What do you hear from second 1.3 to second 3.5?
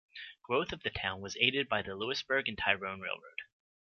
aided by the Lewisburg and Tyrone Railroad.